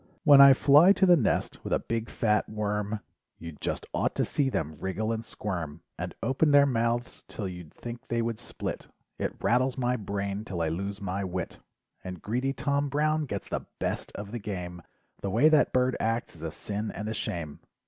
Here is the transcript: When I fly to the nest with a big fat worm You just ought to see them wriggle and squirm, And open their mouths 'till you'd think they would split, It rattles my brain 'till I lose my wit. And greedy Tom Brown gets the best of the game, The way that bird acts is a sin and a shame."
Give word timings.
When 0.23 0.41
I 0.41 0.53
fly 0.53 0.93
to 0.93 1.05
the 1.05 1.15
nest 1.15 1.63
with 1.63 1.71
a 1.71 1.77
big 1.77 2.09
fat 2.09 2.49
worm 2.49 3.01
You 3.37 3.51
just 3.51 3.85
ought 3.93 4.15
to 4.15 4.25
see 4.25 4.49
them 4.49 4.79
wriggle 4.79 5.11
and 5.11 5.23
squirm, 5.23 5.81
And 5.95 6.15
open 6.23 6.49
their 6.49 6.65
mouths 6.65 7.23
'till 7.27 7.47
you'd 7.47 7.71
think 7.71 8.07
they 8.07 8.23
would 8.23 8.39
split, 8.39 8.87
It 9.19 9.35
rattles 9.39 9.77
my 9.77 9.97
brain 9.97 10.43
'till 10.43 10.59
I 10.63 10.69
lose 10.69 11.01
my 11.03 11.23
wit. 11.23 11.59
And 12.03 12.19
greedy 12.19 12.51
Tom 12.51 12.89
Brown 12.89 13.25
gets 13.25 13.47
the 13.47 13.67
best 13.77 14.11
of 14.15 14.31
the 14.31 14.39
game, 14.39 14.81
The 15.21 15.29
way 15.29 15.49
that 15.49 15.71
bird 15.71 15.95
acts 15.99 16.35
is 16.35 16.41
a 16.41 16.49
sin 16.49 16.89
and 16.89 17.07
a 17.07 17.13
shame." 17.13 17.59